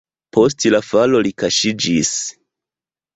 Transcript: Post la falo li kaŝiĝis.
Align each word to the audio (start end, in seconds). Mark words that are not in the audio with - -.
Post 0.35 0.65
la 0.75 0.79
falo 0.87 1.19
li 1.27 1.33
kaŝiĝis. 1.43 2.15